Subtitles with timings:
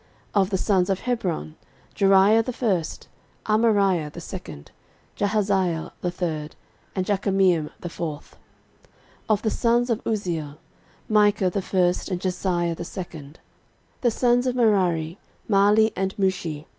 [0.33, 1.55] 13:023:019 Of the sons of Hebron;
[1.95, 3.07] Jeriah the first,
[3.45, 4.71] Amariah the second,
[5.15, 6.55] Jahaziel the third,
[6.95, 8.31] and Jekameam the fourth.
[9.29, 10.57] 13:023:020 Of the sons of Uzziel;
[11.07, 13.33] Micah the first and Jesiah the second.
[14.01, 16.65] 13:023:021 The sons of Merari; Mahli, and Mushi.